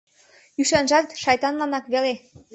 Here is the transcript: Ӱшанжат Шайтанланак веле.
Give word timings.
Ӱшанжат 0.61 1.07
Шайтанланак 1.21 1.85
веле. 1.93 2.13